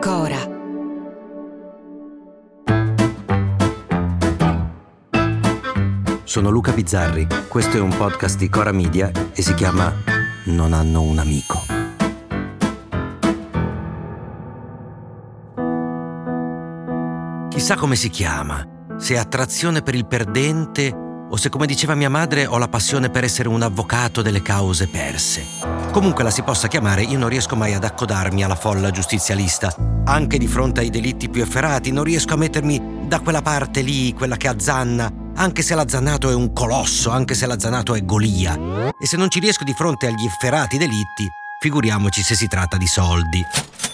[0.00, 0.38] Cora.
[6.24, 9.92] Sono Luca Bizzarri, questo è un podcast di Cora Media e si chiama
[10.46, 11.60] Non hanno un amico.
[17.50, 20.90] Chissà come si chiama, se attrazione per il perdente
[21.28, 24.88] o se come diceva mia madre ho la passione per essere un avvocato delle cause
[24.88, 25.79] perse.
[25.92, 29.74] Comunque la si possa chiamare, io non riesco mai ad accodarmi alla folla giustizialista.
[30.04, 34.14] Anche di fronte ai delitti più efferati non riesco a mettermi da quella parte lì,
[34.14, 38.56] quella che azzanna, anche se l'azzannato è un colosso, anche se l'azzannato è Golia.
[39.00, 42.86] E se non ci riesco di fronte agli efferati delitti, figuriamoci se si tratta di
[42.86, 43.44] soldi.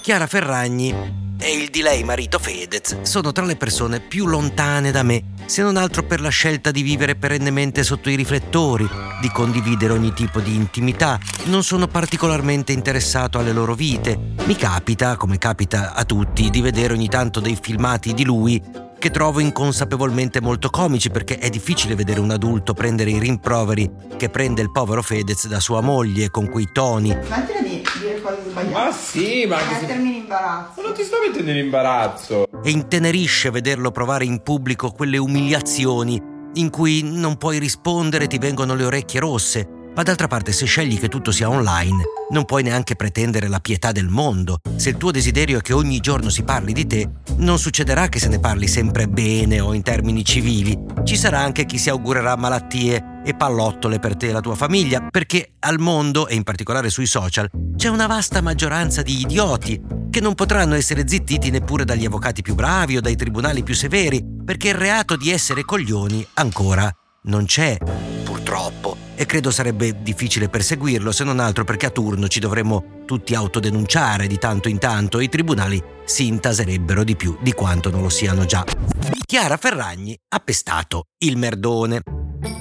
[0.00, 0.92] Chiara Ferragni
[1.38, 5.62] e il di lei marito Fedez sono tra le persone più lontane da me, se
[5.62, 8.88] non altro per la scelta di vivere perennemente sotto i riflettori,
[9.20, 11.18] di condividere ogni tipo di intimità.
[11.44, 14.18] Non sono particolarmente interessato alle loro vite.
[14.44, 18.62] Mi capita, come capita a tutti, di vedere ogni tanto dei filmati di lui
[19.04, 24.30] che trovo inconsapevolmente molto comici perché è difficile vedere un adulto prendere i rimproveri che
[24.30, 27.14] prende il povero Fedez da sua moglie con quei toni.
[27.22, 27.63] Smettila di
[28.04, 28.72] dire cose sbagliate.
[28.72, 29.56] Ma sì, ma.
[29.56, 30.80] Mettermi in imbarazzo.
[30.80, 32.46] Ma non ti sto mettendo in imbarazzo.
[32.62, 38.74] e intenerisce vederlo provare in pubblico quelle umiliazioni in cui non puoi rispondere, ti vengono
[38.74, 39.68] le orecchie rosse.
[39.96, 43.92] Ma d'altra parte, se scegli che tutto sia online, non puoi neanche pretendere la pietà
[43.92, 44.58] del mondo.
[44.74, 48.18] Se il tuo desiderio è che ogni giorno si parli di te, non succederà che
[48.18, 50.76] se ne parli sempre bene o in termini civili.
[51.04, 55.06] Ci sarà anche chi si augurerà malattie e pallottole per te e la tua famiglia,
[55.10, 59.80] perché al mondo, e in particolare sui social, c'è una vasta maggioranza di idioti
[60.10, 64.24] che non potranno essere zittiti neppure dagli avvocati più bravi o dai tribunali più severi,
[64.44, 66.92] perché il reato di essere coglioni ancora
[67.22, 67.76] non c'è,
[68.24, 68.83] purtroppo.
[69.16, 74.26] E credo sarebbe difficile perseguirlo, se non altro perché a turno ci dovremmo tutti autodenunciare
[74.26, 78.08] di tanto in tanto e i tribunali si intaserebbero di più di quanto non lo
[78.08, 78.64] siano già.
[79.24, 82.02] Chiara Ferragni ha pestato il merdone.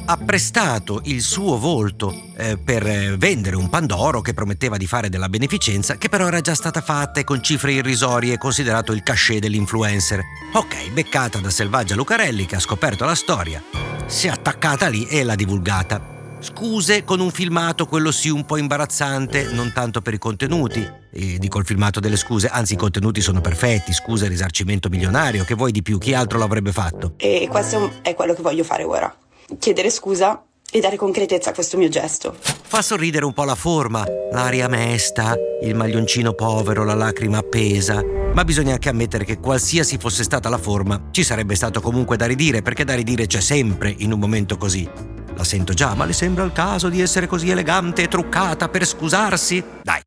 [0.05, 5.09] Ha prestato il suo volto eh, per eh, vendere un Pandoro che prometteva di fare
[5.09, 9.39] della beneficenza, che però era già stata fatta e con cifre irrisorie considerato il cachet
[9.39, 10.21] dell'influencer.
[10.53, 13.61] Ok, beccata da Selvaggia Lucarelli che ha scoperto la storia,
[14.05, 16.12] si è attaccata lì e l'ha divulgata.
[16.43, 20.85] Scuse con un filmato, quello sì un po' imbarazzante, non tanto per i contenuti.
[21.09, 25.55] E dico il filmato delle scuse, anzi i contenuti sono perfetti, scuse, risarcimento milionario, che
[25.55, 27.13] vuoi di più, chi altro l'avrebbe fatto?
[27.15, 29.15] E questo è quello che voglio fare ora.
[29.57, 32.35] Chiedere scusa e dare concretezza a questo mio gesto.
[32.37, 38.03] Fa sorridere un po' la forma, l'aria mesta, il maglioncino povero, la lacrima appesa.
[38.33, 42.25] Ma bisogna anche ammettere che qualsiasi fosse stata la forma, ci sarebbe stato comunque da
[42.25, 45.21] ridire, perché da ridire c'è sempre in un momento così.
[45.35, 48.85] La sento già, ma le sembra il caso di essere così elegante e truccata per
[48.85, 49.63] scusarsi?
[49.81, 50.01] Dai.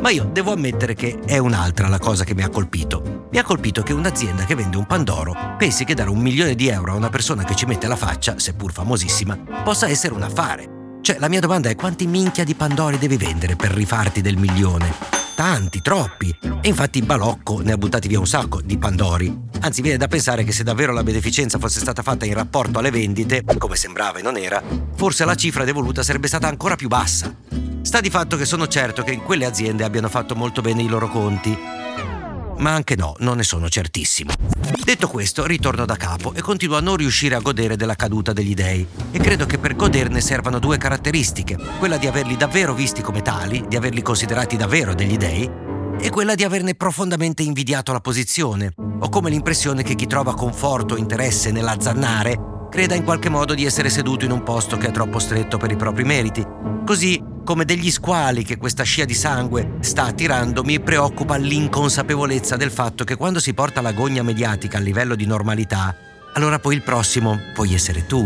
[0.00, 3.28] Ma io devo ammettere che è un'altra la cosa che mi ha colpito.
[3.30, 6.68] Mi ha colpito che un'azienda che vende un Pandoro pensi che dare un milione di
[6.68, 10.98] euro a una persona che ci mette la faccia, seppur famosissima, possa essere un affare.
[11.00, 15.15] Cioè, la mia domanda è quanti minchia di Pandori devi vendere per rifarti del milione?
[15.36, 16.34] Tanti, troppi.
[16.62, 19.38] E infatti Balocco ne ha buttati via un sacco di Pandori.
[19.60, 22.90] Anzi, viene da pensare che se davvero la beneficenza fosse stata fatta in rapporto alle
[22.90, 24.62] vendite, come sembrava e non era,
[24.94, 27.34] forse la cifra devoluta sarebbe stata ancora più bassa.
[27.82, 30.88] Sta di fatto che sono certo che in quelle aziende abbiano fatto molto bene i
[30.88, 31.54] loro conti.
[32.58, 34.32] Ma anche no, non ne sono certissimo.
[34.84, 38.54] Detto questo, ritorno da capo e continuo a non riuscire a godere della caduta degli
[38.54, 38.86] dei.
[39.10, 43.64] E credo che per goderne servano due caratteristiche: quella di averli davvero visti come tali,
[43.68, 45.50] di averli considerati davvero degli dei,
[45.98, 48.72] e quella di averne profondamente invidiato la posizione.
[49.00, 53.64] Ho come l'impressione che chi trova conforto o interesse nell'azzannare creda in qualche modo di
[53.64, 56.44] essere seduto in un posto che è troppo stretto per i propri meriti.
[56.86, 62.70] Così come degli squali che questa scia di sangue sta attirando, mi preoccupa l'inconsapevolezza del
[62.70, 65.92] fatto che quando si porta la gogna mediatica a livello di normalità,
[66.34, 68.24] allora poi il prossimo puoi essere tu.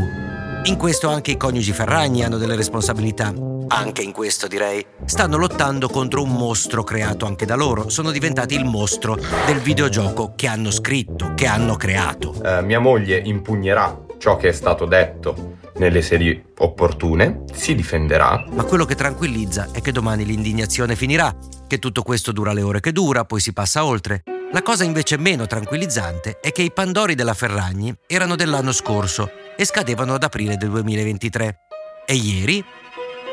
[0.64, 3.32] In questo anche i coniugi Ferragni hanno delle responsabilità.
[3.68, 4.84] Anche in questo direi.
[5.06, 7.88] Stanno lottando contro un mostro creato anche da loro.
[7.88, 9.16] Sono diventati il mostro
[9.46, 12.34] del videogioco che hanno scritto, che hanno creato.
[12.44, 18.44] Eh, mia moglie impugnerà ciò che è stato detto nelle sedi opportune, si difenderà.
[18.50, 21.34] Ma quello che tranquillizza è che domani l'indignazione finirà,
[21.66, 24.22] che tutto questo dura le ore che dura, poi si passa oltre.
[24.52, 29.64] La cosa invece meno tranquillizzante è che i Pandori della Ferragni erano dell'anno scorso e
[29.64, 31.56] scadevano ad aprile del 2023.
[32.04, 32.62] E ieri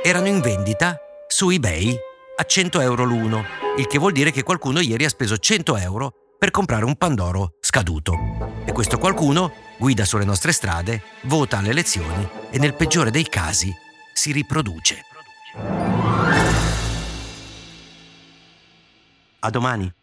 [0.02, 0.98] erano in vendita
[1.28, 1.94] su eBay
[2.38, 3.44] a 100 euro l'uno,
[3.78, 7.56] il che vuol dire che qualcuno ieri ha speso 100 euro per comprare un Pandoro
[7.77, 8.63] scaduto.
[8.65, 13.71] E questo qualcuno guida sulle nostre strade, vota alle elezioni e nel peggiore dei casi
[14.13, 15.06] si riproduce.
[19.39, 19.94] A domani.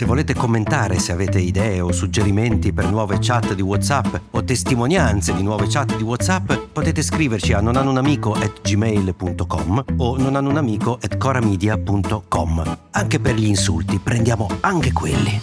[0.00, 5.34] Se volete commentare, se avete idee o suggerimenti per nuove chat di WhatsApp o testimonianze
[5.34, 12.78] di nuove chat di WhatsApp, potete scriverci a nonanunamico@gmail.com o nonanunamico@coramedia.com.
[12.92, 15.38] Anche per gli insulti, prendiamo anche quelli.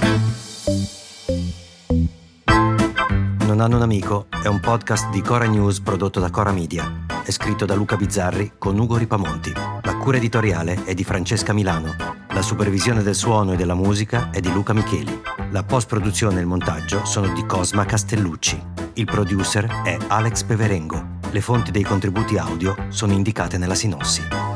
[3.45, 7.06] Non hanno un amico è un podcast di Cora News prodotto da Cora Media.
[7.27, 9.51] È scritto da Luca Bizzarri con Ugo Ripamonti.
[9.81, 11.93] La cura editoriale è di Francesca Milano.
[12.29, 15.21] La supervisione del suono e della musica è di Luca Micheli.
[15.51, 18.57] La post-produzione e il montaggio sono di Cosma Castellucci.
[18.93, 21.17] Il producer è Alex Peverengo.
[21.29, 24.46] Le fonti dei contributi audio sono indicate nella sinossi.